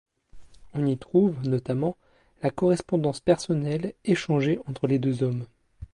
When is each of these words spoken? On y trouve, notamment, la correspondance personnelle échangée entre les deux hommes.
On 0.73 0.87
y 0.87 0.97
trouve, 0.97 1.39
notamment, 1.43 1.95
la 2.41 2.49
correspondance 2.49 3.19
personnelle 3.19 3.93
échangée 4.03 4.57
entre 4.65 4.87
les 4.87 4.97
deux 4.97 5.21
hommes. 5.21 5.45